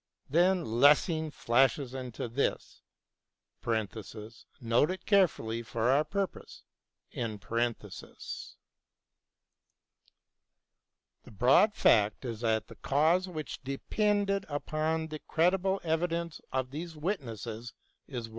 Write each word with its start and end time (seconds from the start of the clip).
Then 0.31 0.65
Lessing 0.65 1.29
flashes 1.29 1.93
into 1.93 2.27
this 2.27 2.81
(note 4.59 4.89
it 4.89 5.05
carefully 5.05 5.61
for 5.61 5.89
our 5.91 6.03
purpose): 6.03 6.63
The 7.13 7.45
broad 11.31 11.75
fact 11.75 12.25
is 12.25 12.39
that 12.39 12.67
the 12.67 12.75
cause 12.77 13.27
which 13.27 13.61
depended 13.61 14.43
upon 14.49 15.09
the 15.09 15.19
credible 15.19 15.79
evidences 15.83 16.41
of 16.51 16.71
these 16.71 16.95
witnesses 16.95 17.73
is 18.07 18.27
won. 18.27 18.29